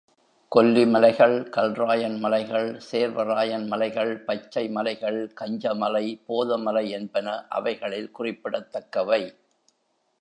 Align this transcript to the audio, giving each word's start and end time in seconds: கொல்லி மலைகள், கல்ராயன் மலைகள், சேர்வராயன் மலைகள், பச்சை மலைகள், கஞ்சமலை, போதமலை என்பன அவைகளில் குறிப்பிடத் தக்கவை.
கொல்லி 0.51 0.87
மலைகள், 0.87 1.49
கல்ராயன் 1.49 2.17
மலைகள், 2.19 2.81
சேர்வராயன் 2.91 3.67
மலைகள், 3.67 4.23
பச்சை 4.23 4.69
மலைகள், 4.69 5.33
கஞ்சமலை, 5.41 6.21
போதமலை 6.27 6.89
என்பன 6.89 7.45
அவைகளில் 7.49 8.11
குறிப்பிடத் 8.11 8.71
தக்கவை. 8.71 9.21